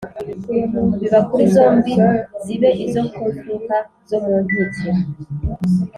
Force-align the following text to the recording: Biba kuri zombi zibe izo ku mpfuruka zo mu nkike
Biba 0.99 1.19
kuri 1.27 1.43
zombi 1.53 1.93
zibe 2.43 2.69
izo 2.85 3.01
ku 3.13 3.21
mpfuruka 3.31 3.75
zo 4.09 4.17
mu 4.23 4.35
nkike 4.43 4.89